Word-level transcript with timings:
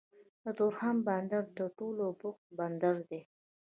د 0.43 0.45
تورخم 0.57 0.95
بندر 1.07 1.43
تر 1.57 1.65
ټولو 1.77 2.05
بوخت 2.19 2.45
بندر 2.59 2.95
دی 3.09 3.21